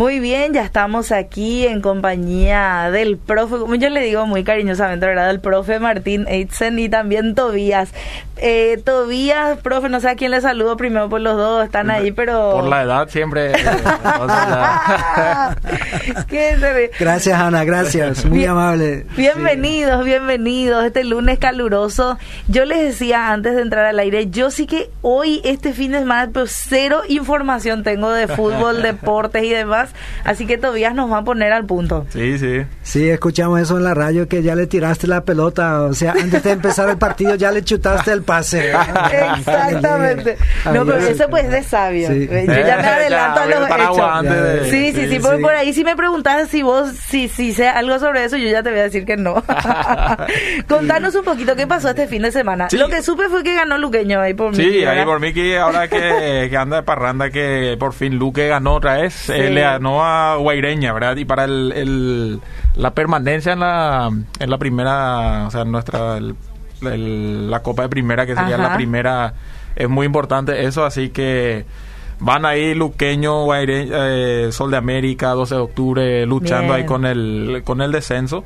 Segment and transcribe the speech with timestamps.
[0.00, 5.04] Muy bien, ya estamos aquí en compañía del profe, como yo le digo muy cariñosamente,
[5.04, 5.26] ¿verdad?
[5.26, 7.92] Del profe Martín Eitzen y también Tobías.
[8.42, 12.10] Eh, Tobías, profe, no sé a quién le saludo primero por los dos, están ahí,
[12.12, 12.52] pero...
[12.52, 13.52] Por la edad siempre...
[16.98, 19.06] gracias, Ana, gracias, muy amable.
[19.16, 22.18] Bienvenidos, bienvenidos, este lunes caluroso.
[22.48, 26.00] Yo les decía antes de entrar al aire, yo sí que hoy, este fin de
[26.00, 29.90] semana, pero cero información tengo de fútbol, deportes y demás
[30.24, 32.06] así que Tobías nos va a poner al punto.
[32.10, 32.62] Sí, sí.
[32.82, 36.42] Sí, escuchamos eso en la radio, que ya le tiraste la pelota, o sea, antes
[36.42, 38.70] de empezar el partido ya le chutaste el pase.
[39.38, 40.36] Exactamente.
[40.72, 42.12] no, pero eso pues de sabio.
[42.12, 44.70] Yo ya me adelanto a los hechos.
[44.70, 47.98] Sí, sí, sí, por, por, ahí si me preguntas si vos, si, si sé algo
[47.98, 49.42] sobre eso, yo ya te voy a decir que no.
[50.68, 52.68] Contanos un poquito qué pasó este fin de semana.
[52.70, 54.56] Lo que supe fue que ganó Luqueño ahí por mí.
[54.56, 58.46] Sí, ahí por mí que ahora que, que, anda de parranda, que por fin Luque
[58.46, 59.28] ganó otra vez.
[59.28, 61.16] Eh, le ganó a Guaireña, ¿verdad?
[61.16, 62.40] Y para el,
[62.76, 66.18] la permanencia en la, en la primera, o sea, nuestra,
[66.80, 69.34] la Copa de Primera, que sería la primera,
[69.76, 71.64] es muy importante eso, así que
[72.20, 77.62] van ahí Luqueño, Guaireña, eh, Sol de América, 12 de octubre, luchando ahí con el,
[77.64, 78.44] con el descenso.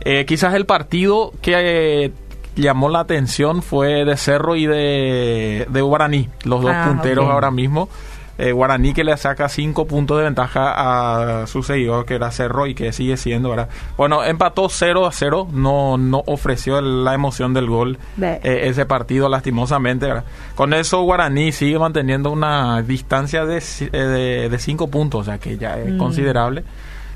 [0.00, 2.12] Eh, quizás el partido que...
[2.56, 7.50] llamó la atención fue de Cerro y de, de Guaraní, los dos ah, punteros ahora
[7.50, 7.88] mismo.
[8.36, 12.66] Eh, Guaraní que le saca cinco puntos de ventaja a su seguidor que era Cerro
[12.66, 13.68] y que sigue siendo, ¿verdad?
[13.96, 19.28] Bueno, empató 0 a 0, no, no ofreció la emoción del gol eh, ese partido
[19.28, 20.24] lastimosamente, ¿verdad?
[20.56, 25.56] Con eso Guaraní sigue manteniendo una distancia de, eh, de, cinco puntos, o sea que
[25.56, 25.98] ya es mm.
[25.98, 26.64] considerable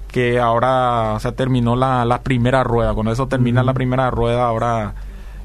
[0.07, 4.47] que ahora o sea, terminó la, la primera rueda, con eso termina la primera rueda,
[4.47, 4.95] ahora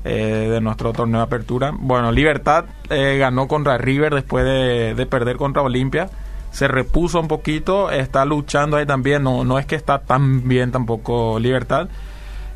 [0.05, 1.71] eh, de nuestro torneo de apertura.
[1.73, 6.09] Bueno, Libertad eh, ganó contra River después de, perder contra Olimpia.
[6.51, 10.71] Se repuso un poquito, está luchando ahí también, no, no es que está tan bien
[10.71, 11.87] tampoco Libertad.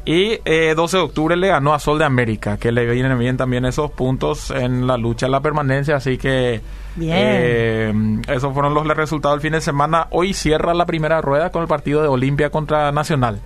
[0.03, 3.35] Y 12 eh, de octubre le ganó a Sol de América, que le vienen bien
[3.37, 5.97] también esos puntos en la lucha de la permanencia.
[5.97, 6.61] Así que
[6.95, 8.21] bien.
[8.27, 10.07] esos fueron los resultados del fin de semana.
[10.11, 13.41] Hoy cierra la primera rueda con el partido de Olimpia contra Nacional.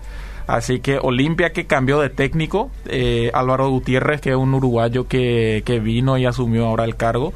[0.47, 5.63] Así que Olimpia que cambió de técnico, eh, Álvaro Gutiérrez, que es un uruguayo que,
[5.65, 7.33] que vino y asumió ahora el cargo.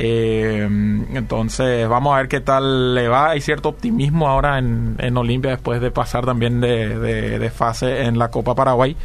[0.00, 0.68] Eh,
[1.14, 3.30] entonces vamos a ver qué tal le va.
[3.30, 8.16] Hay cierto optimismo ahora en, en Olimpia después de pasar también de, de, fase en
[8.16, 8.96] la Copa Paraguay.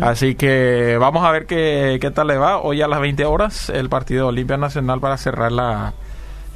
[0.00, 2.58] Así que vamos a ver qué, qué tal le va.
[2.58, 5.92] Hoy a las 20 horas el partido de Olimpia Nacional para cerrar la,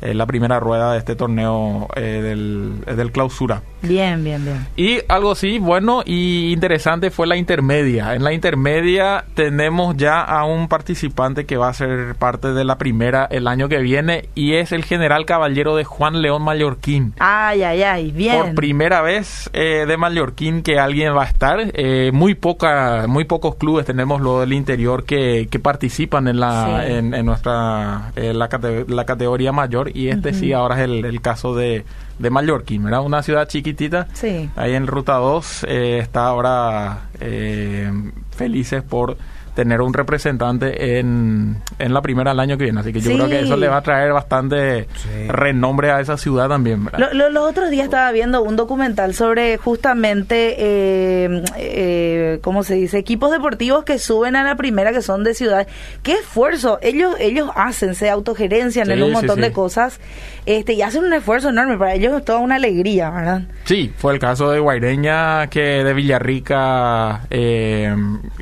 [0.03, 3.63] eh, la primera rueda de este torneo eh, del, del, clausura.
[3.89, 4.67] Bien, bien, bien.
[4.77, 8.15] Y algo así bueno y interesante fue la intermedia.
[8.15, 12.79] En la intermedia tenemos ya a un participante que va a ser parte de la
[12.79, 17.15] primera el año que viene y es el general caballero de Juan León Mallorquín.
[17.19, 18.37] Ay, ay, ay, bien.
[18.37, 21.73] Por primera vez eh, de Mallorquín que alguien va a estar.
[22.13, 27.11] muy poca, muy pocos clubes tenemos lo del interior que, que participan en la, en,
[27.25, 28.49] nuestra la,
[28.89, 31.85] la categoría mayor y este sí ahora es el, caso de,
[32.19, 33.03] de Mallorquín, ¿verdad?
[33.03, 34.51] Una ciudad chiquitita, sí.
[34.57, 37.91] ahí en Ruta 2, eh, está ahora eh,
[38.31, 39.17] felices por
[39.57, 42.81] tener un representante en, en la primera del año que viene.
[42.81, 44.87] Así que yo creo que eso le va a traer bastante
[45.29, 46.89] renombre a esa ciudad también.
[47.13, 52.99] los otros días estaba viendo un documental sobre justamente, eh, eh, ¿cómo se dice?
[52.99, 55.67] Equipos deportivos que suben a la primera, que son de ciudad.
[56.03, 56.79] ¿Qué esfuerzo?
[56.83, 59.99] Ellos ellos hacen, se autogerencian en un montón de cosas
[60.45, 61.79] este y hacen un esfuerzo enorme.
[61.79, 63.43] Para ellos es toda una alegría, ¿verdad?
[63.65, 67.95] Sí, fue el caso de Guaireña, que de Villarrica eh,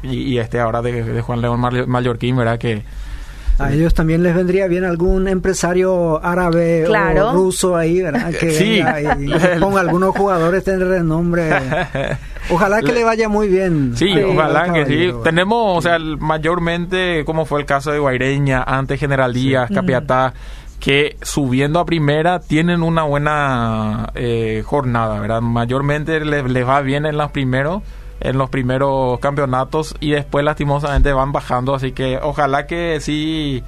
[0.03, 2.59] y, y este ahora de de Juan León Mallorquín, ¿verdad?
[2.59, 2.83] Que
[3.59, 8.33] a ellos también les vendría bien algún empresario árabe o ruso ahí, ¿verdad?
[8.33, 8.83] Que sí.
[9.21, 11.51] y ponga algunos jugadores de renombre.
[12.51, 13.93] Ojalá que le, vaya muy bien.
[13.97, 15.11] Sí, ojalá que sí.
[15.23, 20.35] Tenemos, o sea, mayormente, como fue el caso de Guaireña, antes General Díaz, Capiatá,
[20.79, 25.41] que subiendo a primera tienen una buena eh, jornada, ¿verdad?
[25.41, 27.83] Mayormente les, les va bien en los primeros
[28.25, 33.63] en los primeros campeonatos y después lastimosamente van bajando, así que ojalá que sí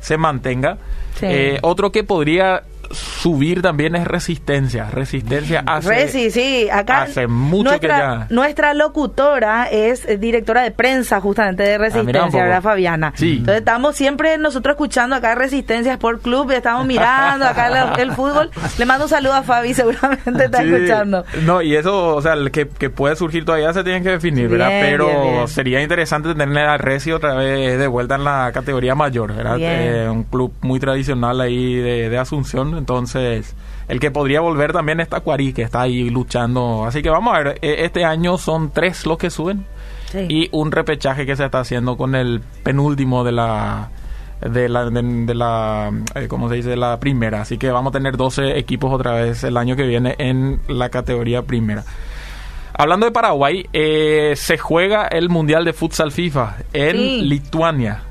[0.00, 0.78] se mantenga.
[1.22, 2.62] Eh, otro que podría
[2.92, 4.90] subir también es resistencia.
[4.90, 8.26] Resistencia hace, sí, acá hace mucho nuestra, que ya.
[8.30, 13.12] Nuestra locutora es directora de prensa justamente de ah, Resistencia, ¿verdad, Fabiana?
[13.16, 13.36] Sí.
[13.38, 18.50] Entonces estamos siempre nosotros escuchando acá Resistencia Sport Club, estamos mirando acá el, fútbol.
[18.78, 21.24] Le mando un saludo a Fabi, seguramente está escuchando.
[21.42, 24.48] No, y eso, o sea, el que, que puede surgir todavía se tiene que definir,
[24.48, 24.68] ¿verdad?
[24.80, 29.56] Pero sería interesante tener a Resi otra vez de vuelta en la categoría mayor, ¿verdad?
[29.58, 33.54] Eh, un club muy tradicional ahí de, de Asunción entonces
[33.88, 36.84] el que podría volver también está Cuarí, que está ahí luchando.
[36.84, 39.64] Así que vamos a ver, e, este año son tres los que suben
[40.28, 43.90] y un repechaje que se está haciendo con el penúltimo de la
[44.40, 46.70] de la, de, la eh, ¿cómo se dice?
[46.70, 47.42] De la primera.
[47.42, 50.88] Así que vamos a tener 12 equipos otra vez el año que viene en la
[50.88, 51.84] categoría primera.
[52.74, 58.02] Hablando de Paraguay, eh, se juega el Mundial de Futsal FIFA en Lituania.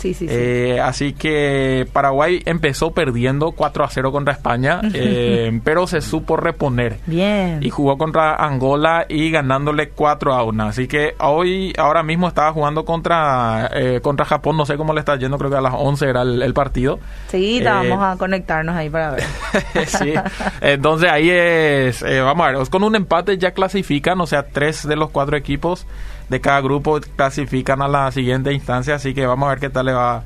[0.00, 5.86] Sí, sí, eh, así que Paraguay empezó perdiendo 4 a 0 contra España, eh, pero
[5.86, 7.00] se supo reponer.
[7.04, 7.58] Bien.
[7.60, 10.64] Y jugó contra Angola y ganándole 4 a 1.
[10.64, 15.00] Así que hoy, ahora mismo estaba jugando contra, eh, contra Japón, no sé cómo le
[15.00, 16.98] está yendo, creo que a las 11 era el, partido.
[17.28, 19.24] Sí, vamos a conectarnos ahí para ver.
[19.86, 20.14] sí,
[20.62, 24.96] entonces ahí es, vamos a ver, con un empate ya clasifican, o sea, tres de
[24.96, 25.86] los cuatro equipos
[26.30, 29.86] de cada grupo clasifican a la siguiente instancia, así que vamos a ver qué tal
[29.86, 30.22] le va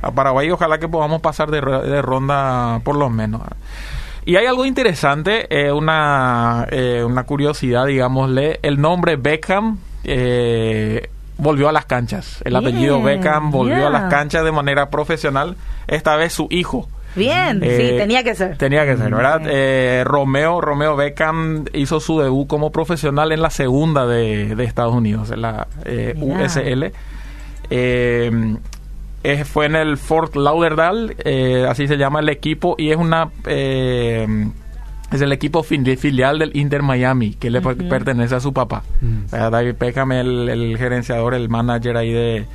[0.00, 0.50] a Paraguay.
[0.50, 1.60] Ojalá que podamos pasar de,
[2.00, 3.42] ronda por lo menos.
[4.24, 11.68] Y hay algo interesante, eh, una, eh, una curiosidad, digámosle, el nombre Beckham eh, volvió
[11.68, 12.40] a las canchas.
[12.44, 15.56] El apellido Beckham volvió a las canchas de manera profesional.
[15.88, 18.56] Esta vez su hijo Bien, sí, eh, tenía que ser.
[18.56, 19.42] Tenía que ser, ¿verdad?
[19.46, 25.30] Eh, Romeo, Romeo Beckham hizo su debut como profesional en la segunda de, Estados Unidos,
[25.30, 26.92] en la eh, USL.
[29.44, 31.16] fue en el Fort Lauderdale,
[31.68, 33.30] así se llama el equipo, y es una
[35.10, 38.82] es el equipo filial del Inter Miami, que le pertenece a su papá.
[39.00, 39.30] Mm.
[39.30, 42.46] David Beckham, el, el gerenciador, el manager ahí de,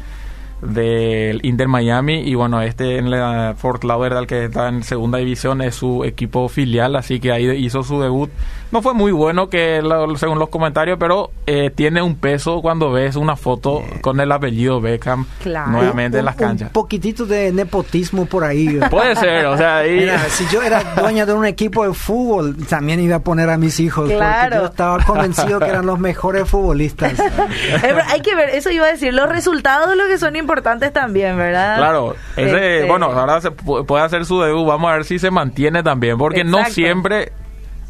[0.65, 5.62] del Inter Miami y bueno, este en la Fort Lauderdale que está en segunda división
[5.62, 8.30] es su equipo filial, así que ahí hizo su debut.
[8.73, 9.83] No fue muy bueno que
[10.15, 14.81] según los comentarios, pero eh, tiene un peso cuando ves una foto con el apellido
[14.81, 15.27] Beckham
[15.67, 16.69] nuevamente en las canchas.
[16.69, 18.79] Un poquitito de nepotismo por ahí.
[18.89, 19.83] Puede ser, o sea,
[20.27, 23.79] si yo era dueño de un equipo de fútbol, también iba a poner a mis
[23.79, 27.13] hijos porque yo estaba convencido que eran los mejores futbolistas.
[28.09, 31.77] Hay que ver, eso iba a decir, los resultados lo que son importantes también, ¿verdad?
[31.77, 35.29] Claro, ese, este, bueno, ahora se puede hacer su debut, vamos a ver si se
[35.29, 37.33] mantiene también, porque no siempre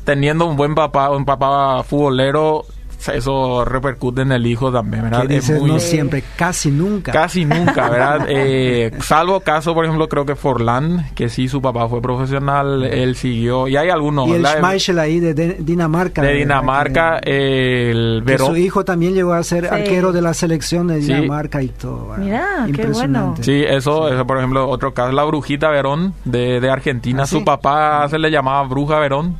[0.03, 2.65] teniendo un buen papá, un papá futbolero,
[3.11, 5.25] eso repercute en el hijo también, ¿verdad?
[5.65, 7.11] no siempre, casi nunca.
[7.11, 8.25] Casi nunca, ¿verdad?
[8.29, 13.15] eh, salvo caso, por ejemplo, creo que Forlán, que sí, su papá fue profesional, él
[13.15, 14.27] siguió, y hay algunos.
[14.29, 16.21] Y el Schmeichel ahí de, Dinamarca.
[16.21, 18.51] De Dinamarca, el Verón.
[18.51, 22.13] Su hijo también llegó a ser arquero de la selección de Dinamarca y todo.
[22.17, 23.35] Mira, qué bueno.
[23.41, 27.43] Sí, eso, eso, por ejemplo, otro caso, la Brujita Verón de, de Argentina, ¿Ah, su
[27.43, 29.37] papá se le llamaba Bruja Verón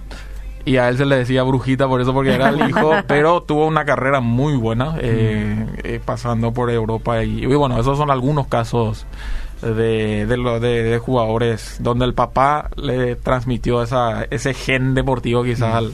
[0.66, 3.68] y a él se le decía brujita por eso porque era el hijo, pero tuvo
[3.68, 9.06] una carrera muy buena eh, eh, pasando por Europa y, bueno, esos son algunos casos
[9.62, 15.94] de, de, de, jugadores donde el papá le transmitió esa, ese gen deportivo quizás al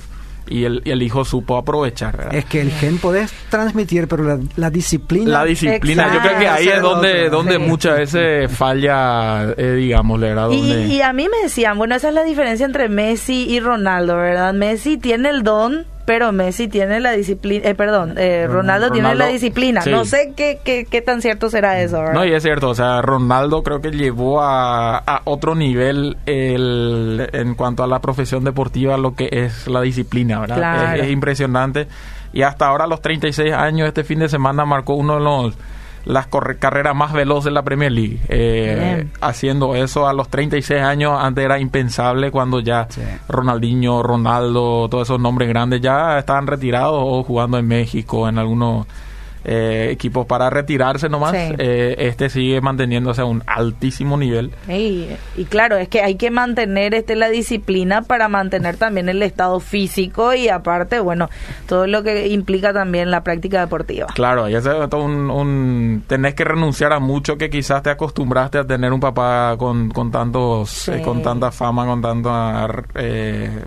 [0.49, 2.29] y el, el hijo supo aprovechar.
[2.31, 5.31] Es que el gen podés transmitir, pero la, disciplina...
[5.31, 10.49] La disciplina, yo creo que ahí es donde, donde muchas veces falla, eh, digamos, ¿verdad?
[10.51, 14.17] Y, y a mí me decían, bueno, esa es la diferencia entre Messi y Ronaldo,
[14.17, 14.53] ¿verdad?
[14.53, 19.27] Messi tiene el don pero Messi tiene la disciplina, eh, perdón, eh, Ronaldo, tiene la
[19.27, 19.83] disciplina.
[19.85, 22.13] No sé qué, qué, qué, tan cierto será eso, ¿verdad?
[22.15, 27.29] No, y es cierto, o sea, Ronaldo creo que llevó a, a otro nivel el,
[27.31, 30.95] en cuanto a la profesión deportiva lo que es la disciplina, ¿verdad?
[30.95, 31.87] Es, es impresionante.
[32.33, 35.53] Y hasta ahora, a los 36 años, este fin de semana marcó uno de los
[36.05, 38.19] las carreras más veloces de la Premier League.
[38.29, 42.87] Eh, haciendo eso a los 36 años, antes era impensable cuando ya
[43.27, 48.87] Ronaldinho, Ronaldo, todos esos nombres grandes ya estaban retirados o jugando en México, en algunos
[49.45, 54.51] eh, equipos para retirarse nomás, eh, este sigue manteniéndose a un altísimo nivel.
[54.67, 55.07] y
[55.49, 60.33] claro, es que hay que mantener este la disciplina para mantener también el estado físico
[60.33, 61.29] y aparte, bueno,
[61.67, 64.07] todo lo que implica también la práctica deportiva.
[64.13, 68.65] Claro, y es un, un, tenés que renunciar a mucho que quizás te acostumbraste a
[68.65, 72.85] tener un papá con, con tantos, eh, con tanta fama, con tantos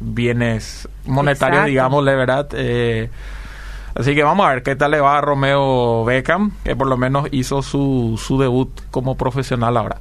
[0.00, 2.49] bienes monetarios, digamos, de verdad.
[2.52, 3.11] Eh,
[3.94, 6.96] Así que vamos a ver qué tal le va a Romeo Beckham, que por lo
[6.96, 9.99] menos hizo su, su debut como profesional ahora.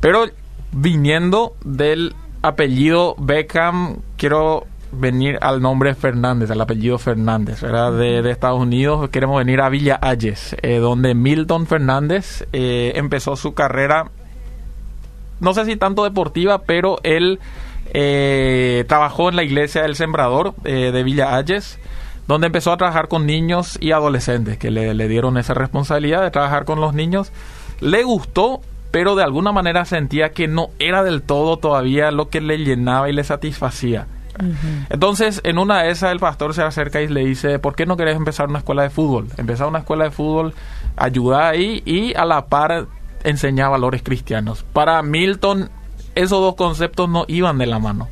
[0.00, 0.26] Pero
[0.72, 7.92] viniendo del apellido Beckham, quiero venir al nombre Fernández, al apellido Fernández, ¿verdad?
[7.92, 9.10] De, Estados Unidos.
[9.10, 14.10] Queremos venir a Villa Ayes, eh, donde Milton Fernández eh, empezó su carrera,
[15.40, 17.38] no sé si tanto deportiva, pero él
[17.92, 21.78] eh, trabajó en la iglesia del Sembrador de Villa Ayes
[22.28, 26.66] donde empezó a trabajar con niños y adolescentes, que le, dieron esa responsabilidad de trabajar
[26.66, 27.32] con los niños.
[27.80, 32.40] Le gustó pero de alguna manera sentía que no era del todo todavía lo que
[32.40, 34.06] le llenaba y le satisfacía.
[34.88, 37.98] Entonces, en una de esas, el pastor se acerca y le dice, ¿por qué no
[37.98, 39.28] querés empezar una escuela de fútbol?
[39.36, 40.54] Empezar una escuela de fútbol,
[40.96, 42.86] ayuda ahí y a la par
[43.24, 44.64] enseñar valores cristianos.
[44.72, 45.68] Para Milton,
[46.14, 48.08] esos dos conceptos no iban de la mano.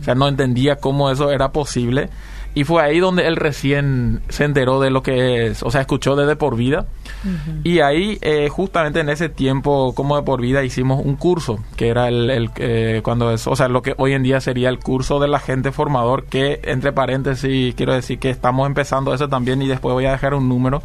[0.00, 2.10] O sea, no entendía cómo eso era posible.
[2.58, 6.16] Y fue ahí donde él recién se enteró de lo que es, o sea, escuchó
[6.16, 6.86] de De Por Vida.
[7.62, 11.86] Y ahí, eh, justamente en ese tiempo, como De Por Vida, hicimos un curso, que
[11.86, 15.20] era el, eh, cuando es, o sea, lo que hoy en día sería el curso
[15.20, 19.92] del agente formador, que entre paréntesis, quiero decir que estamos empezando eso también y después
[19.92, 20.82] voy a dejar un número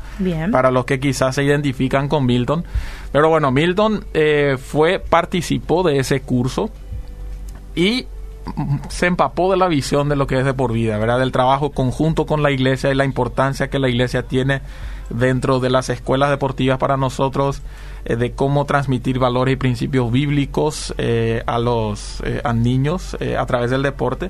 [0.51, 2.65] para los que quizás se identifican con Milton.
[3.12, 6.70] Pero bueno, Milton eh, fue, participó de ese curso
[7.75, 8.06] y
[8.90, 11.20] se empapó de la visión de lo que es de por vida, ¿verdad?
[11.20, 14.62] Del trabajo conjunto con la iglesia y la importancia que la iglesia tiene
[15.10, 17.62] dentro de las escuelas deportivas para nosotros,
[18.06, 23.46] eh, de cómo transmitir valores y principios bíblicos eh, a los eh, a niños a
[23.46, 24.30] través del deporte.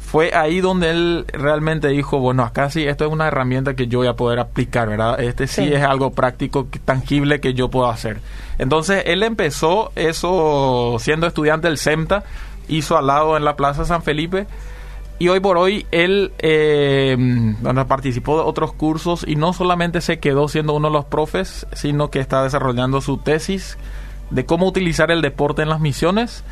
[0.00, 4.00] Fue ahí donde él realmente dijo, bueno, acá sí, esto es una herramienta que yo
[4.00, 5.20] voy a poder aplicar, ¿verdad?
[5.20, 8.20] Este sí, es algo práctico, tangible que yo puedo hacer.
[8.58, 12.24] Entonces, él empezó eso siendo estudiante del SEMTA,
[12.70, 14.46] hizo al lado en la Plaza San Felipe.
[15.18, 17.14] Y hoy por hoy él eh,
[17.86, 22.10] participó de otros cursos y no solamente se quedó siendo uno de los profes, sino
[22.10, 23.76] que está desarrollando su tesis
[24.30, 26.42] de cómo utilizar el deporte en las misiones.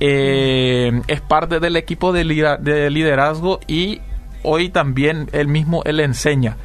[0.00, 4.00] Eh, es parte del equipo de, liderazgo y
[4.42, 6.56] hoy también él mismo él enseña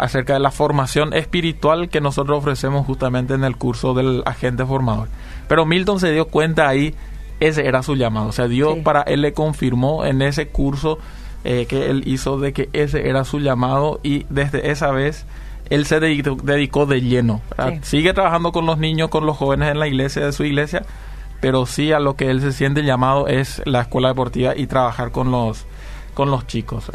[0.00, 5.08] acerca de la formación espiritual que nosotros ofrecemos justamente en el curso del agente formador.
[5.46, 6.94] Pero Milton se dio cuenta ahí
[7.48, 8.28] ese era su llamado.
[8.28, 10.98] O sea, Dios para él le confirmó en ese curso
[11.44, 15.26] eh, que él hizo de que ese era su llamado y desde esa vez
[15.68, 17.40] él se dedicó, de lleno.
[17.82, 20.84] Sigue trabajando con los niños, con los jóvenes en la iglesia de su iglesia,
[21.40, 25.10] pero sí a lo que él se siente llamado es la escuela deportiva y trabajar
[25.10, 25.66] con los
[26.14, 26.92] con los chicos.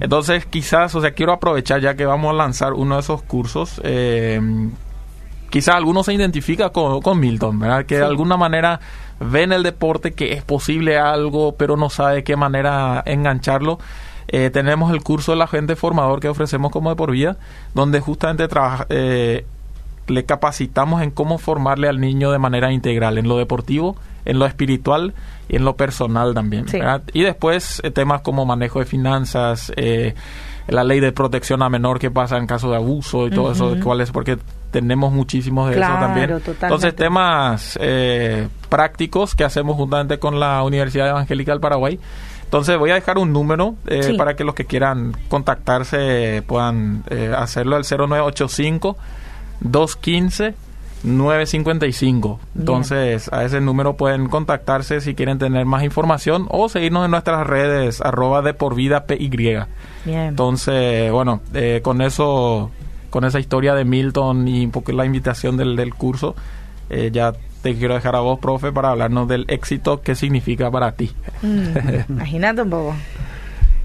[0.00, 3.80] Entonces, quizás, o sea, quiero aprovechar ya que vamos a lanzar uno de esos cursos.
[3.84, 4.40] Eh,
[5.50, 7.86] quizás alguno se identifica con, Milton, ¿verdad?
[7.86, 8.80] Que de alguna manera
[9.20, 13.78] ve en el deporte que es posible algo, pero no sabe de qué manera engancharlo.
[14.28, 17.36] Eh, tenemos el curso de la gente formador que ofrecemos como de por vida,
[17.74, 18.48] donde justamente
[18.88, 19.46] eh,
[20.08, 24.46] le capacitamos en cómo formarle al niño de manera integral, en lo deportivo, en lo
[24.46, 25.14] espiritual
[25.48, 26.66] y en lo personal también.
[27.12, 29.72] Y después eh, temas como manejo de finanzas,
[30.66, 33.76] la ley de protección a menor que pasa en caso de abuso y todo eso,
[33.80, 34.38] cuál es, porque
[34.76, 36.30] tenemos muchísimos de eso también.
[36.60, 41.98] Entonces, temas eh, prácticos que hacemos juntamente con la Universidad Evangélica del Paraguay.
[42.44, 47.32] Entonces voy a dejar un número eh, para que los que quieran contactarse puedan eh,
[47.34, 48.98] hacerlo al 0985
[49.60, 50.54] 215
[51.02, 52.40] 955.
[52.58, 57.46] Entonces, a ese número pueden contactarse si quieren tener más información o seguirnos en nuestras
[57.46, 59.28] redes, arroba de por vida PY.
[60.04, 60.18] Bien.
[60.20, 61.40] Entonces, bueno,
[61.82, 62.70] con eso
[63.10, 66.34] con esa historia de Milton y un poco la invitación del, del curso,
[66.90, 67.32] eh, ya
[67.62, 71.12] te quiero dejar a vos, profe, para hablarnos del éxito, qué significa para ti.
[71.42, 71.68] Mm,
[72.10, 72.94] imagínate un poco.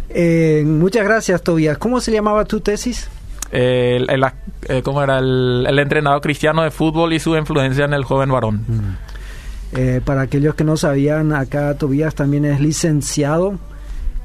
[0.09, 1.77] Eh, muchas gracias, Tobias.
[1.77, 3.09] ¿Cómo se llamaba tu tesis?
[3.51, 4.07] el,
[4.69, 5.19] eh, ¿Cómo era?
[5.19, 8.65] El, el, entrenador cristiano de fútbol y su influencia en el joven varón.
[8.67, 10.01] Mm.
[10.05, 13.57] para aquellos que no sabían, acá Tobías también es licenciado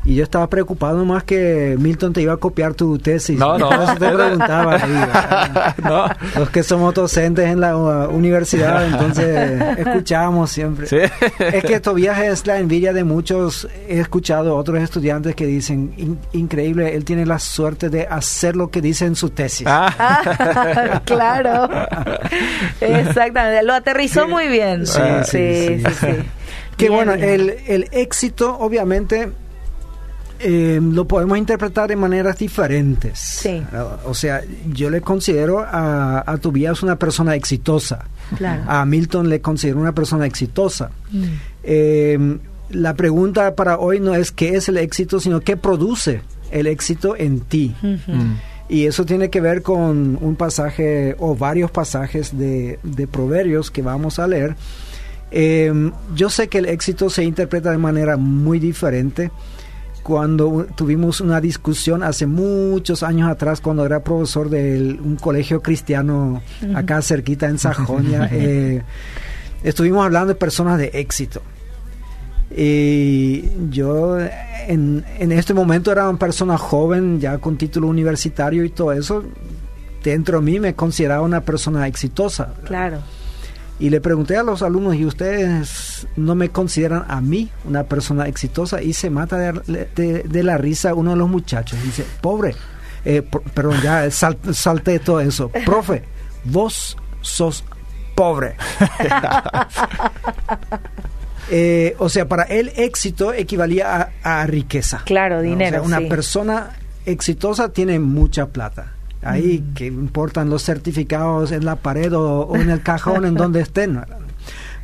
[0.06, 3.36] y yo estaba preocupado más que Milton te iba a copiar tu tesis.
[3.36, 3.70] No, no.
[3.82, 4.78] Eso te preguntaba.
[5.82, 6.06] no.
[6.38, 10.86] Los que somos docentes en la uh, universidad, entonces escuchamos siempre.
[11.40, 13.66] Es que Tobías es la envidia de muchos.
[13.88, 18.80] He escuchado otros estudiantes que dicen, increíble, él tiene la suerte de hacer lo que
[18.80, 19.66] dice en su tesis.
[19.68, 21.02] Ah.
[21.04, 21.68] claro.
[22.80, 23.64] Exactamente.
[23.64, 24.86] Lo aterrizó muy bien.
[24.86, 26.06] Sí, sí, sí.
[26.76, 29.32] Que bueno, el, el éxito, obviamente
[30.38, 33.18] eh, lo podemos interpretar de maneras diferentes.
[33.18, 33.62] Sí.
[34.04, 38.04] O sea, yo le considero a, a Tobias una persona exitosa.
[38.66, 40.90] A Milton le considero una persona exitosa.
[41.10, 41.24] Mm.
[41.62, 42.38] Eh,
[42.70, 47.16] la pregunta para hoy no es qué es el éxito, sino qué produce el éxito
[47.16, 47.74] en ti.
[47.82, 48.34] Mm.
[48.68, 53.82] Y eso tiene que ver con un pasaje o varios pasajes de, de proverbios que
[53.82, 54.56] vamos a leer.
[55.30, 55.72] Eh,
[56.14, 59.30] yo sé que el éxito se interpreta de manera muy diferente
[60.06, 66.42] cuando tuvimos una discusión hace muchos años atrás, cuando era profesor de un colegio cristiano
[66.76, 68.84] acá cerquita en Sajonia, eh,
[69.64, 71.42] estuvimos hablando de personas de éxito.
[72.56, 74.16] Y yo
[74.68, 79.24] en, en este momento era una persona joven, ya con título universitario y todo eso.
[80.04, 82.54] Dentro de mí me consideraba una persona exitosa.
[82.64, 83.00] Claro.
[83.78, 88.26] Y le pregunté a los alumnos, ¿y ustedes no me consideran a mí una persona
[88.26, 88.82] exitosa?
[88.82, 91.78] Y se mata de, la risa uno de los muchachos.
[91.82, 92.54] Dice, pobre,
[93.04, 95.50] eh, perdón, ya salté todo eso.
[95.66, 96.04] Profe,
[96.44, 97.64] vos sos
[98.14, 98.56] pobre.
[101.48, 105.02] Eh, o sea, para él éxito equivalía a, riqueza.
[105.04, 105.80] Claro, dinero.
[105.84, 106.70] una persona
[107.04, 108.95] exitosa tiene mucha plata.
[109.30, 109.74] Ahí mm.
[109.74, 114.00] que importan los certificados en la pared o, en el cajón en donde estén.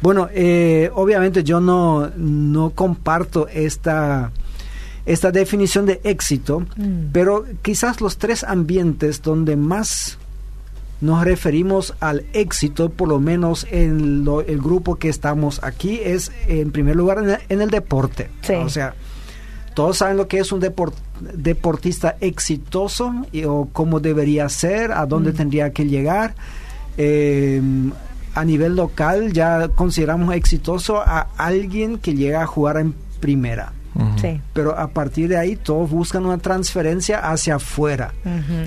[0.00, 4.32] Bueno, eh, obviamente yo no, no comparto esta,
[5.06, 7.10] esta definición de éxito, mm.
[7.12, 10.18] pero quizás los tres ambientes donde más
[11.02, 16.70] nos referimos al éxito, por lo menos en el grupo que estamos aquí, es en
[16.70, 18.30] primer lugar en el, deporte.
[18.64, 18.94] O sea,
[19.74, 20.60] todos saben lo que es un
[21.34, 25.36] deportista exitoso y, o cómo debería ser, a dónde mm.
[25.36, 26.34] tendría que llegar.
[26.96, 27.92] Em,
[28.34, 33.72] a nivel local ya consideramos exitoso a alguien que llega a jugar en primera.
[34.52, 38.12] Pero a partir de ahí todos buscan una transferencia hacia afuera.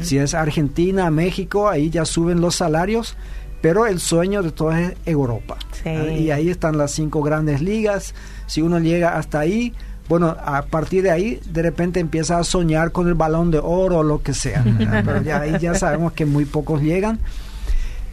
[0.01, 3.15] Si es Argentina, México, ahí ya suben los salarios,
[3.61, 5.57] pero el sueño de todos es Europa.
[5.85, 8.13] Y ahí están las cinco grandes ligas.
[8.47, 9.73] Si uno llega hasta ahí,
[10.07, 13.99] bueno, a partir de ahí de repente empieza a soñar con el balón de oro
[13.99, 14.63] o lo que sea.
[15.05, 17.19] Pero ya ahí ya sabemos que muy pocos llegan.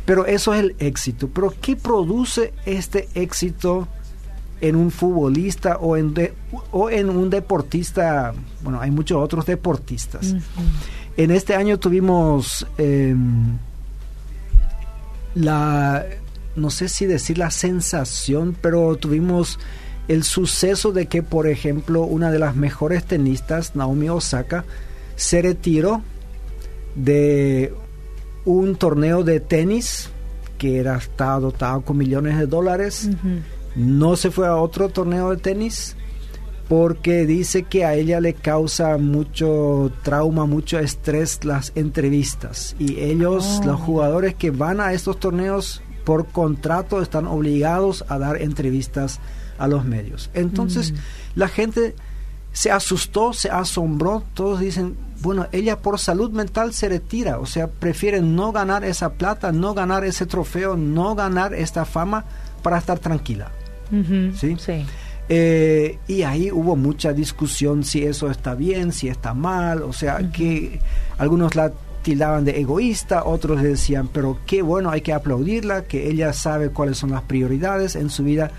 [0.04, 1.28] Pero eso es el éxito.
[1.28, 3.88] Pero ¿qué produce este éxito?
[4.62, 6.14] en un futbolista o en,
[6.70, 8.32] o en un deportista,
[8.62, 10.36] bueno, hay muchos otros deportistas.
[11.16, 13.58] En este año tuvimos em,
[15.34, 16.06] la,
[16.54, 19.58] no sé si decir la sensación, pero tuvimos
[20.08, 24.64] el suceso de que, por ejemplo, una de las mejores tenistas, Naomi Osaka,
[25.16, 26.02] se retiró
[26.94, 27.72] de
[28.44, 30.10] un torneo de tenis
[30.58, 33.08] que era, estaba dotado con millones de dólares
[33.74, 35.96] no se fue a otro torneo de tenis
[36.68, 42.76] porque dice que a ella le causa mucho trauma, mucho estrés las entrevistas.
[42.78, 43.66] Y ellos, oh.
[43.66, 49.20] los jugadores que van a estos torneos por contrato, están obligados a dar entrevistas
[49.62, 50.28] a los medios.
[50.34, 50.96] Entonces, mm.
[51.36, 51.94] la gente
[52.52, 57.68] se asustó, se asombró, todos dicen, bueno, ella por salud mental se retira, o sea,
[57.68, 62.24] prefiere no ganar esa plata, no ganar ese trofeo, no ganar esta fama
[62.62, 63.52] para estar tranquila.
[64.34, 64.56] ¿sí?
[65.28, 70.30] Eh, y ahí hubo mucha discusión si eso está bien, si está mal, o sea,
[70.32, 70.80] que
[71.18, 71.72] algunos la
[72.02, 76.98] tildaban de egoísta, otros decían, pero qué bueno, hay que aplaudirla, que ella sabe cuáles
[76.98, 78.50] son las prioridades en su vida.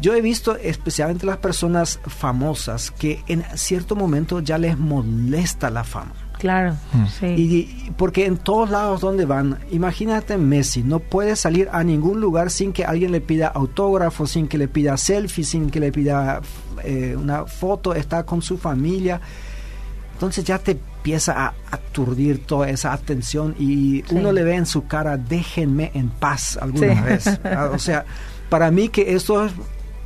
[0.00, 5.84] Yo he visto especialmente las personas famosas que en cierto momento ya les molesta la
[5.84, 6.12] fama.
[6.38, 7.06] Claro, mm.
[7.06, 7.26] sí.
[7.26, 12.50] Y, porque en todos lados donde van, imagínate Messi, no puede salir a ningún lugar
[12.50, 16.40] sin que alguien le pida autógrafo, sin que le pida selfie, sin que le pida
[16.84, 19.20] eh, una foto, está con su familia.
[20.12, 24.86] Entonces ya te empieza a aturdir toda esa atención y uno le ve en su
[24.86, 27.40] cara, déjenme en paz alguna vez.
[27.72, 28.04] O sea,
[28.48, 29.52] para mí que esto es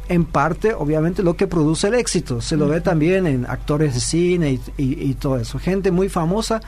[0.09, 2.41] en parte, obviamente, lo que produce el éxito.
[2.41, 5.59] Se lo ve también en actores de cine y, todo eso.
[5.59, 6.61] Gente muy famosa.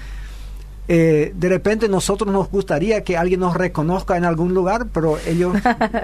[0.87, 5.57] Eh, de repente nosotros nos gustaría que alguien nos reconozca en algún lugar, pero ellos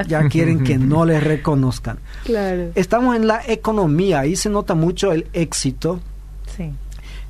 [0.09, 1.99] ya quieren que no les reconozcan.
[2.25, 2.71] Claro.
[2.75, 6.01] Estamos en la economía, ahí se nota mucho el éxito.
[6.57, 6.71] Sí.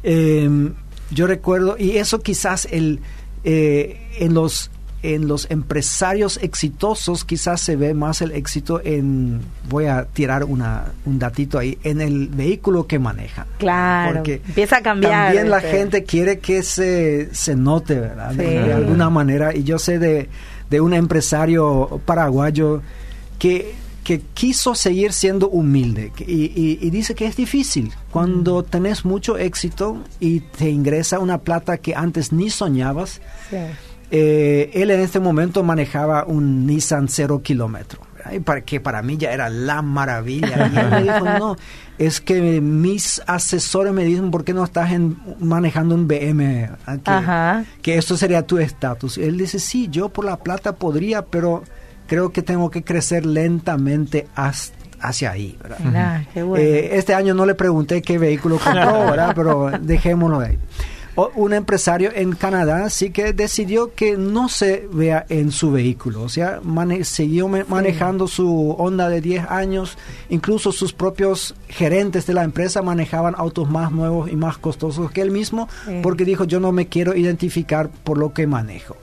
[0.04, 0.74] Em,
[1.10, 3.00] yo recuerdo, y eso quizás el,
[3.42, 4.70] eh, en los
[5.02, 10.92] en los empresarios exitosos quizás se ve más el éxito en, voy a tirar una,
[11.06, 13.46] un datito ahí, en el vehículo que manejan.
[13.58, 15.26] Claro, porque empieza a cambiar.
[15.26, 15.70] También la este.
[15.70, 18.34] gente quiere que se, se note, ¿verdad?
[18.34, 19.54] De, alguna manera.
[19.54, 20.28] Y yo sé de,
[20.68, 22.82] de un empresario paraguayo
[23.38, 28.64] que, que quiso seguir siendo humilde y, y, dice que es difícil cuando mm.
[28.64, 33.22] tenés mucho éxito y te ingresa una plata que antes ni soñabas.
[33.48, 33.56] Sí
[34.10, 38.00] eh, él en este momento manejaba un Nissan cero kilómetro,
[38.64, 40.70] que para mí ya era la maravilla.
[40.72, 41.56] Y él me dijo, no,
[41.98, 44.90] es que mis asesores me dicen, ¿por qué no estás
[45.38, 46.70] manejando un BM?
[46.86, 49.18] Ah, que, que esto sería tu estatus.
[49.18, 51.62] Él dice, sí, yo por la plata podría, pero
[52.10, 55.56] creo que tengo que crecer lentamente hacia ahí.
[56.34, 60.58] Eh, este año no le pregunté qué vehículo compró, pero dejémoslo ahí.
[61.28, 66.28] Un empresario en Canadá sí que decidió que no se vea en su vehículo, o
[66.28, 66.60] sea,
[67.02, 69.98] siguió manejando su Honda de 10 años,
[70.30, 75.20] incluso sus propios gerentes de la empresa manejaban autos más nuevos y más costosos que
[75.20, 75.68] él mismo,
[76.02, 78.96] porque dijo yo no me quiero identificar por lo que manejo.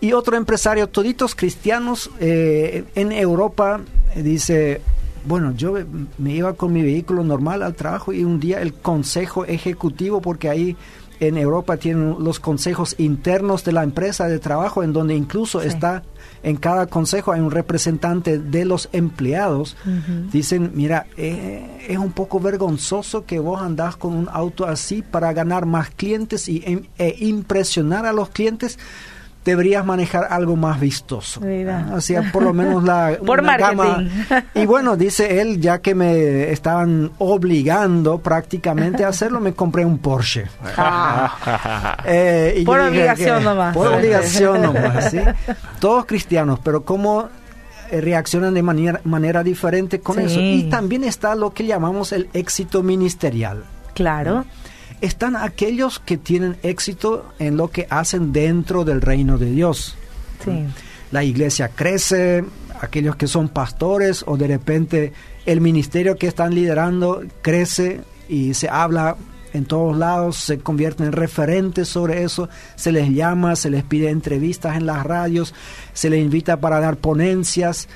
[0.00, 3.80] Y otro empresario, toditos cristianos eh, en Europa,
[4.16, 4.80] dice,
[5.26, 5.74] bueno, yo
[6.18, 10.48] me iba con mi vehículo normal al trabajo y un día el consejo ejecutivo, porque
[10.48, 10.76] ahí
[11.20, 16.02] en Europa tienen los consejos internos de la empresa de trabajo, en donde incluso está
[16.42, 19.76] en cada consejo hay un representante de los empleados.
[20.30, 25.32] Dicen, mira, eh, es un poco vergonzoso que vos andás con un auto así para
[25.32, 28.78] ganar más clientes y, em, e impresionar a los clientes
[29.44, 31.40] deberías manejar algo más vistoso.
[31.92, 34.08] O sea, por lo menos la por marketing.
[34.54, 39.98] Y bueno, dice él, ya que me estaban obligando prácticamente a hacerlo, me compré un
[39.98, 40.46] Porsche.
[40.76, 41.98] Ah.
[42.06, 43.74] Eh, por obligación nomás.
[43.74, 45.18] Por obligación nomás, ¿sí?
[45.80, 47.28] Todos cristianos, pero cómo
[47.90, 50.40] eh, reaccionan de manera, manera diferente con eso.
[50.40, 53.64] Y también está lo que llamamos el éxito ministerial.
[53.94, 54.44] Claro
[55.04, 59.96] están aquellos que tienen éxito en lo que hacen dentro del reino de Dios.
[61.10, 62.44] La iglesia crece,
[62.80, 65.12] aquellos que son pastores o de repente
[65.46, 69.16] el ministerio que están liderando crece y se habla
[69.54, 74.10] en todos lados, se convierten en referentes sobre eso, se les llama, se les pide
[74.10, 75.54] entrevistas en las radios,
[75.92, 77.88] se les invita para dar ponencias.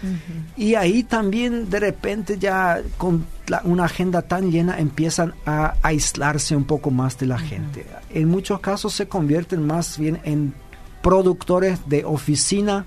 [0.57, 3.27] Y ahí también de repente ya con
[3.65, 7.85] una agenda tan llena empiezan a aislarse un poco más de la gente.
[8.11, 10.55] En muchos casos se convierten más bien en
[11.03, 12.87] productores de oficina,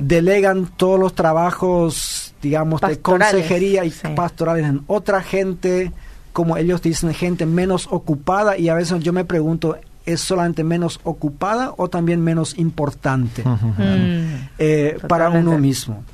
[0.00, 5.92] delegan todos los trabajos, digamos, de consejería y pastorales en otra gente
[6.32, 11.00] como ellos dicen, gente menos ocupada y a veces yo me pregunto, ¿es solamente menos
[11.04, 14.48] ocupada o también menos importante mm.
[14.58, 16.04] eh, para uno mismo?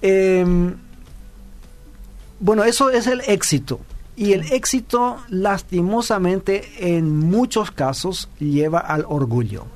[0.00, 0.74] Em,
[2.40, 3.80] bueno, eso es el éxito.
[4.16, 9.66] Y el éxito, lastimosamente, en muchos casos lleva al orgullo.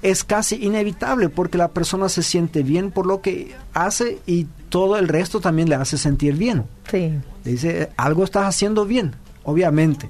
[0.00, 4.96] Es casi inevitable porque la persona se siente bien por lo que hace y todo
[4.96, 6.64] el resto también le hace sentir bien.
[6.90, 7.12] Sí.
[7.44, 9.12] dice, algo estás haciendo bien,
[9.44, 10.08] obviamente.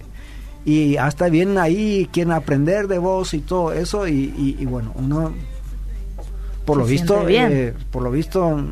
[0.64, 5.32] Y hasta vienen ahí quieren aprender de vos y todo eso y, bueno, uno
[6.64, 8.64] por lo visto, eh, por lo visto,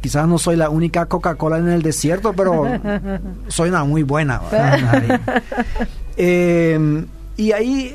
[0.00, 2.64] quizás no soy la única Coca-Cola en el desierto, pero
[3.48, 4.40] soy una muy buena.
[6.16, 7.04] Eh,
[7.36, 7.92] y ahí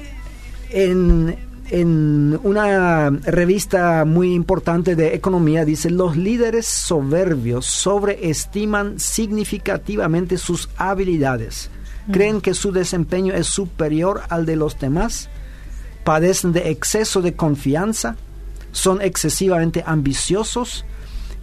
[0.72, 1.38] en,
[1.72, 11.70] en una revista muy importante de economía dice, los líderes soberbios sobreestiman significativamente sus habilidades.
[12.08, 12.12] Mm.
[12.12, 15.30] Creen que su desempeño es superior al de los demás.
[16.04, 18.16] Padecen de exceso de confianza.
[18.72, 20.86] Son excesivamente ambiciosos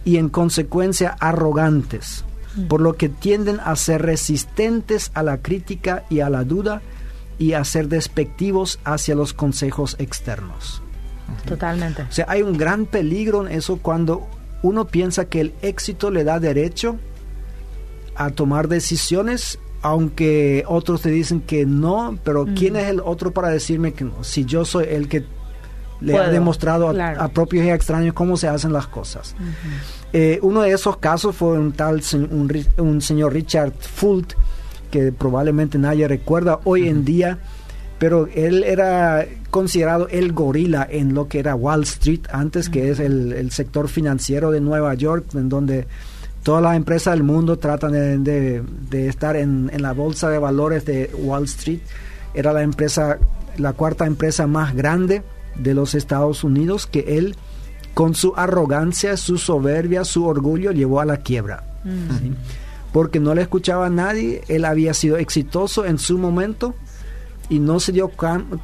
[0.05, 2.67] y en consecuencia arrogantes, mm.
[2.67, 6.81] por lo que tienden a ser resistentes a la crítica y a la duda
[7.39, 10.81] y a ser despectivos hacia los consejos externos.
[11.45, 12.03] Totalmente.
[12.03, 14.27] O sea, hay un gran peligro en eso cuando
[14.63, 16.97] uno piensa que el éxito le da derecho
[18.15, 23.49] a tomar decisiones, aunque otros te dicen que no, pero ¿quién es el otro para
[23.49, 24.23] decirme que no?
[24.23, 25.23] Si yo soy el que
[26.01, 29.35] le ha demostrado a, propios y extraños cómo se hacen las cosas.
[30.13, 34.33] Eh, uno de esos casos fue un tal un, un señor Richard Fult,
[34.91, 37.39] que probablemente nadie recuerda hoy en día,
[37.99, 42.99] pero él era considerado el gorila en lo que era Wall Street antes, que es
[42.99, 45.87] el, sector financiero de Nueva York, en donde
[46.43, 51.45] todas las empresas del mundo tratan de, estar en, la bolsa de valores de Wall
[51.45, 51.79] Street.
[52.33, 53.17] Era la empresa,
[53.57, 55.23] la cuarta empresa más grande
[55.55, 57.35] de los Estados Unidos que él,
[57.93, 61.63] con su arrogancia, su soberbia, su orgullo, llevó a la quiebra
[62.97, 66.73] porque no le escuchaba a nadie, él había sido exitoso en su momento
[67.47, 68.09] y no se dio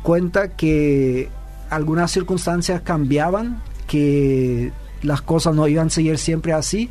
[0.02, 1.30] cuenta que
[1.70, 4.72] algunas circunstancias cambiaban, que
[5.04, 6.90] las cosas no iban a seguir siempre así.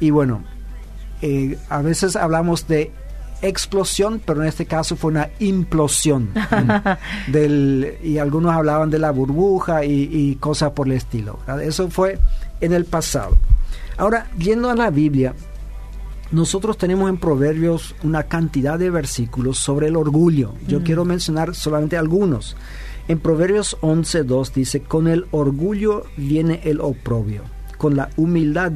[0.00, 0.44] Y bueno,
[1.22, 2.92] eh, a veces hablamos de
[3.40, 6.28] explosión, pero en este caso fue una implosión.
[7.28, 11.38] del, y algunos hablaban de la burbuja y, cosas por el estilo.
[11.62, 12.18] Eso fue
[12.60, 13.38] en el pasado.
[13.96, 15.34] Ahora, yendo a la Biblia,
[16.32, 20.54] nosotros tenemos en Proverbios una cantidad de versículos sobre el orgullo.
[20.66, 20.82] Yo mm.
[20.82, 22.56] quiero mencionar solamente algunos.
[23.08, 27.42] En Proverbios 11.2 dice, con el orgullo viene el oprobio,
[27.76, 28.72] con la humildad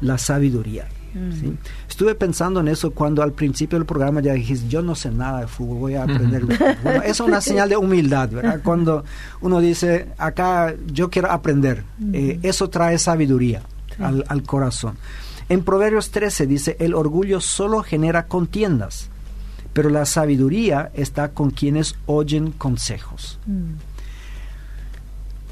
[0.00, 0.88] la sabiduría.
[1.14, 1.56] Mm.
[1.88, 5.40] Estuve pensando en eso cuando al principio del programa ya dijiste, yo no sé nada
[5.40, 6.44] de fútbol, voy a aprender.
[6.82, 8.60] bueno, es una señal de humildad, ¿verdad?
[8.62, 9.04] Cuando
[9.40, 13.62] uno dice, acá yo quiero aprender, eh, eso trae sabiduría
[13.98, 14.96] al, al, corazón.
[15.52, 19.10] En Proverbios 13 dice, el orgullo solo genera contiendas,
[19.74, 23.38] pero la sabiduría está con quienes oyen consejos.
[23.44, 23.74] Mm.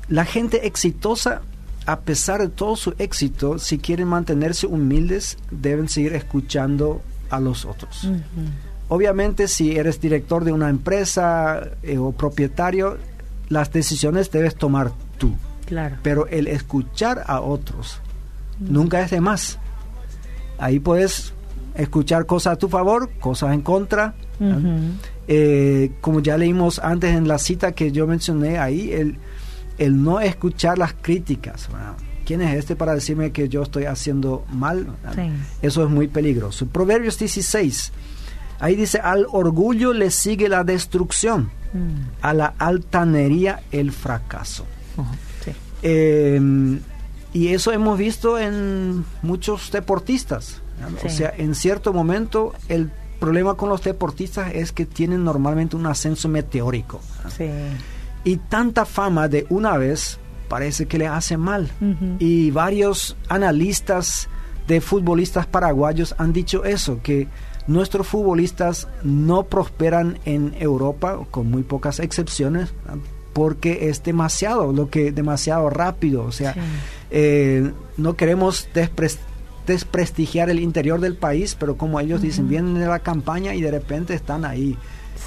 [0.09, 1.43] La gente exitosa
[1.85, 7.67] a pesar de todo su éxito, si quieren mantenerse humildes, deben seguir escuchando a los
[7.67, 8.09] otros.
[8.89, 12.97] Obviamente, si eres director de una empresa eh, o propietario,
[13.51, 15.37] las decisiones debes tomar tú.
[15.67, 15.99] Claro.
[16.03, 18.01] Pero el escuchar a otros
[18.61, 19.59] nunca es de más.
[20.61, 21.33] Ahí puedes
[21.75, 24.15] escuchar cosas a tu favor, cosas en contra.
[25.29, 29.19] Eh, como ya leímos antes en la cita que yo mencioné ahí, el
[29.81, 31.69] el no escuchar las críticas.
[32.25, 34.87] ¿Quién es este para decirme que yo estoy haciendo mal?
[35.63, 36.67] Eso es muy peligroso.
[36.67, 37.93] Proverbios 16.
[38.61, 42.21] Ahí dice, al orgullo le sigue la destrucción, mm.
[42.21, 44.67] a la altanería el fracaso.
[45.83, 46.79] Em,
[47.33, 50.61] y eso hemos visto en muchos deportistas.
[51.05, 55.87] O sea, en cierto momento el problema con los deportistas es que tienen normalmente un
[55.87, 57.01] ascenso meteórico.
[57.37, 57.51] Sí
[58.25, 61.71] y tanta fama de una vez parece que le hace mal.
[62.19, 64.29] Y varios analistas
[64.67, 67.29] de futbolistas paraguayos han dicho eso, que
[67.67, 72.73] nuestros futbolistas no prosperan en Europa, con muy pocas excepciones,
[73.33, 76.25] porque es demasiado, lo que demasiado rápido.
[76.25, 76.55] O sea,
[77.11, 78.69] eh, no queremos
[79.67, 83.71] desprestigiar el interior del país, pero como ellos dicen, vienen de la campaña y de
[83.71, 84.77] repente están ahí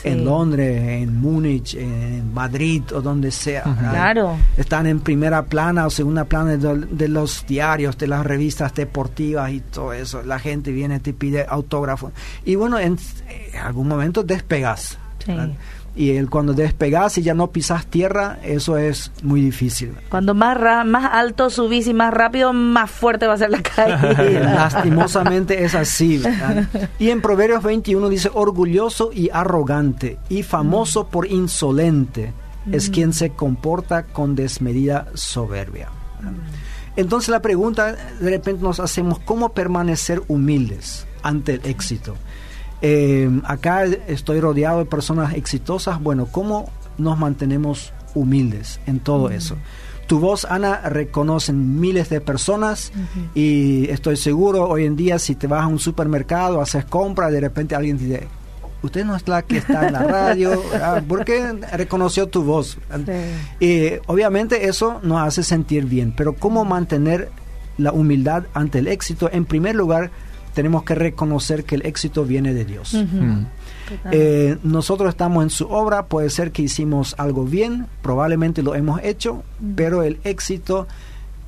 [0.03, 3.63] en Londres, en Múnich, en Madrid o donde sea.
[3.63, 4.37] Claro.
[4.57, 9.61] Están en primera plana o segunda plana de, los diarios, de las revistas deportivas y
[9.61, 10.23] todo eso.
[10.23, 12.11] La gente viene, te pide autógrafo.
[12.43, 12.97] Y bueno, en,
[13.61, 14.97] algún momento despegas.
[15.23, 15.31] Sí
[15.95, 19.93] y el cuando despegas y ya no pisas tierra, eso es muy difícil.
[20.09, 24.13] Cuando más, más alto subís y más rápido, más fuerte va a ser la caída.
[24.73, 26.21] Lastimosamente es así.
[26.97, 32.33] Y en Proverbios 21 dice, orgulloso y arrogante y famoso por insolente
[32.71, 35.89] es quien se comporta con desmedida soberbia.
[36.95, 42.15] Entonces la pregunta, de repente nos hacemos, ¿cómo permanecer humildes ante el éxito?
[42.85, 46.01] Eh, acá estoy rodeado de personas exitosas.
[46.01, 49.55] Bueno, ¿cómo nos mantenemos humildes en todo eso?
[50.07, 52.91] Tu voz, Ana, reconocen miles de personas
[53.33, 57.39] y estoy seguro hoy en día si te vas a un supermercado, haces compras, de
[57.39, 58.27] repente alguien te dice,
[58.81, 60.61] usted no es la que está en la radio,
[61.07, 62.77] porque reconoció tu voz.
[63.61, 67.29] Y obviamente eso nos hace sentir bien, pero ¿cómo mantener
[67.77, 69.29] la humildad ante el éxito?
[69.31, 70.11] En primer lugar,
[70.53, 72.93] tenemos que reconocer que el éxito viene de Dios.
[72.93, 73.45] Mm.
[74.11, 79.01] Eh, nosotros estamos en su obra, puede ser que hicimos algo bien, probablemente lo hemos
[79.03, 79.43] hecho,
[79.75, 80.87] pero el éxito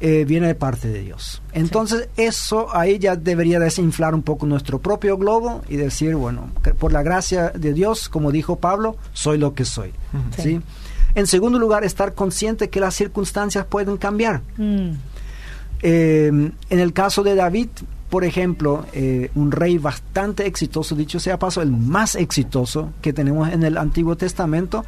[0.02, 1.42] eh, viene de parte de Dios.
[1.54, 6.92] Entonces eso ahí ya debería desinflar un poco nuestro propio globo y decir, bueno, por
[6.92, 9.94] la gracia de Dios, como dijo Pablo, soy lo que soy.
[10.38, 10.62] ¿sí?
[11.16, 14.42] En segundo lugar, estar consciente que las circunstancias pueden cambiar.
[14.58, 14.92] Mm.
[15.82, 17.70] Eh, en el caso de David,
[18.10, 23.50] por ejemplo, eh, un rey bastante exitoso, dicho sea paso, el más exitoso que tenemos
[23.50, 24.86] en el Antiguo Testamento,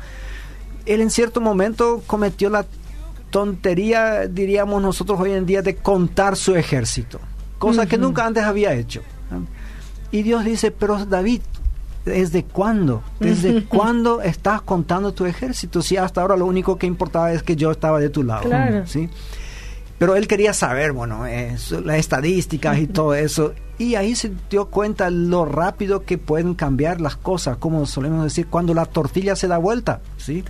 [0.85, 2.65] él en cierto momento cometió la
[3.29, 7.19] tontería, diríamos nosotros hoy en día, de contar su ejército,
[7.57, 9.01] cosa que nunca antes había hecho.
[10.11, 11.41] Y Dios dice, pero David,
[12.05, 13.03] ¿desde cuándo?
[13.19, 15.81] ¿Desde cuándo estás contando tu ejército?
[15.81, 18.43] Si hasta ahora lo único que importaba es que yo estaba de tu lado.
[18.43, 18.87] Claro.
[18.87, 19.09] ¿sí?
[19.97, 23.53] Pero él quería saber, bueno, eh, las estadísticas y todo eso.
[23.79, 28.47] Y ahí se dio cuenta lo rápido que pueden cambiar las cosas, como solemos decir,
[28.47, 30.43] cuando la tortilla se da vuelta, ¿sí?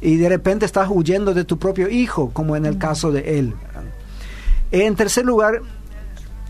[0.00, 3.54] Y de repente estás huyendo de tu propio hijo, como en el caso de él.
[4.70, 5.60] En tercer lugar,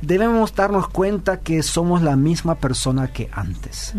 [0.03, 3.95] debemos darnos cuenta que somos la misma persona que antes.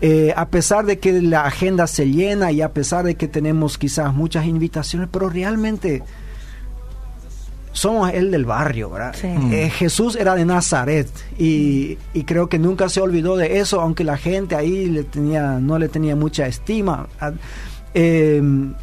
[0.00, 3.76] Eh, a pesar de que la agenda se llena y a pesar de que tenemos
[3.76, 6.02] quizás muchas invitaciones, pero realmente
[7.72, 9.14] somos el del barrio, ¿verdad?
[9.22, 14.16] Eh, Jesús era de Nazaret y, creo que nunca se olvidó de eso, aunque la
[14.16, 17.06] gente ahí le tenía, no le tenía mucha estima.
[17.94, 18.74] Em,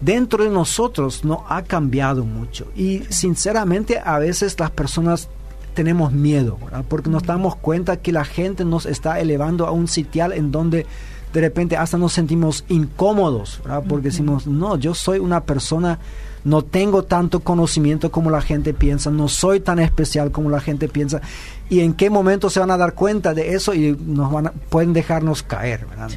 [0.00, 5.28] dentro de nosotros no ha cambiado mucho y sinceramente a veces las personas
[5.74, 6.84] tenemos miedo, ¿verdad?
[6.88, 10.86] porque nos damos cuenta que la gente nos está elevando a un sitial en donde
[11.32, 15.98] de repente hasta nos sentimos incómodos, porque decimos, no, yo soy una persona,
[16.44, 20.88] no tengo tanto conocimiento como la gente piensa, no soy tan especial como la gente
[20.88, 21.20] piensa,
[21.68, 24.52] y en qué momento se van a dar cuenta de eso y nos van a,
[24.52, 26.10] pueden dejarnos caer, ¿verdad?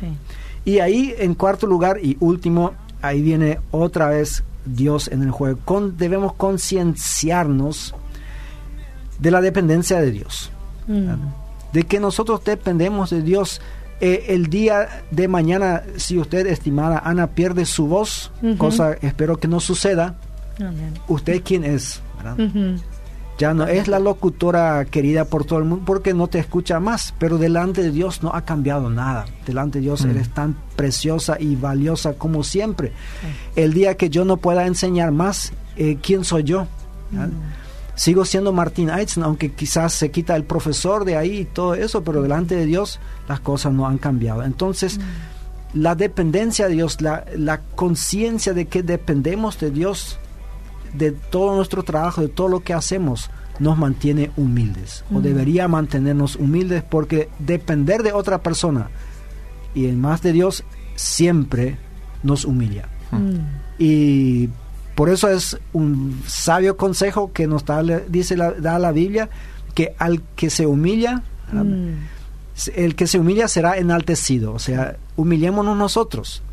[0.63, 5.59] Y ahí, en cuarto lugar y último, ahí viene otra vez Dios en el juego.
[5.65, 7.95] Con, debemos concienciarnos
[9.19, 10.51] de la dependencia de Dios.
[10.87, 11.13] Mm.
[11.73, 13.61] De que nosotros dependemos de Dios.
[14.01, 19.47] Eh, el día de mañana, si usted, estimada Ana, pierde su voz, cosa espero que
[19.47, 20.15] no suceda,
[21.07, 22.01] ¿usted quién es?
[23.37, 27.13] Ya no es la locutora querida por todo el mundo porque no te escucha más,
[27.17, 29.25] pero delante de Dios no ha cambiado nada.
[29.45, 32.91] Delante de Dios eres tan preciosa y valiosa como siempre.
[33.55, 36.67] El día que yo no pueda enseñar más, eh, ¿quién soy yo?
[38.01, 42.03] Sigo siendo Martín Eitzen, aunque quizás se quita el profesor de ahí y todo eso,
[42.03, 44.41] pero delante de Dios las cosas no han cambiado.
[44.41, 44.99] Entonces,
[45.75, 50.17] la dependencia de Dios, la, la conciencia de que dependemos de Dios,
[50.95, 56.37] de todo nuestro trabajo, de todo lo que hacemos, nos mantiene humildes, o debería mantenernos
[56.37, 58.89] humildes, porque depender de otra persona
[59.75, 60.63] y en más de Dios
[60.95, 61.77] siempre
[62.23, 62.89] nos humilla.
[63.77, 64.49] Y
[65.01, 69.29] por eso es un sabio consejo que nos da, dice la, da la Biblia,
[69.73, 71.93] que al que se humilla, mm.
[72.75, 74.53] el que se humilla será enaltecido.
[74.53, 76.43] O sea, humillémonos nosotros.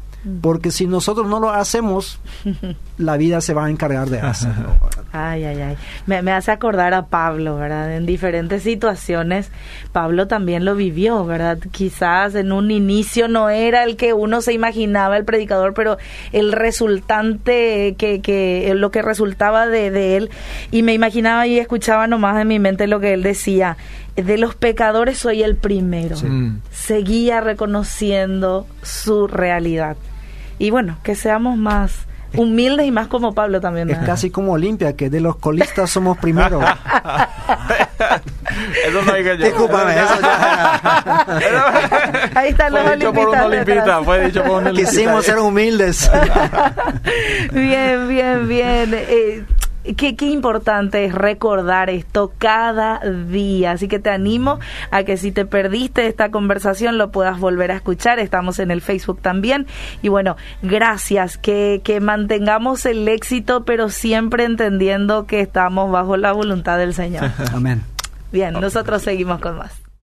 [0.41, 2.21] Porque si nosotros no lo hacemos,
[2.99, 4.75] la vida se va a encargar de hacerlo.
[5.13, 5.77] Ay, ay, ay.
[6.07, 7.95] Me, me, hace acordar a Pablo, ¿verdad?
[7.95, 9.51] En diferentes situaciones,
[9.93, 11.59] Pablo también lo vivió, ¿verdad?
[11.71, 15.99] Quizás en un inicio no era el que uno se imaginaba el predicador, pero
[16.33, 20.31] el resultante, que, que lo que resultaba de, de él,
[20.73, 23.77] y me imaginaba y escuchaba nomás en mi mente lo que él decía,
[24.23, 26.17] de los pecadores soy el primero.
[26.71, 29.97] Seguía reconociendo su realidad
[30.59, 31.93] y bueno, que seamos más
[32.35, 33.91] humildes y más como Pablo también.
[33.91, 36.61] Es casi como Olimpia, que de los colistas somos primero.
[38.87, 41.23] eso no hay que Discúlpame, eso ya.
[42.35, 44.91] Ahí están los dicho por un olimpista, fue dicho por un olimpista.
[44.91, 46.11] Quisimos ser humildes.
[47.53, 48.91] bien, bien, bien.
[48.95, 49.45] Eh,
[49.97, 53.73] Qué, qué, importante es recordar esto cada día.
[53.73, 54.59] Así que te animo
[54.91, 58.19] a que si te perdiste esta conversación lo puedas volver a escuchar.
[58.19, 59.67] Estamos en el Facebook también.
[60.03, 61.39] Y bueno, gracias.
[61.39, 67.31] Que, que mantengamos el éxito, pero siempre entendiendo que estamos bajo la voluntad del Señor.
[67.53, 67.83] Amén.
[68.31, 69.88] Bien, nosotros seguimos con más.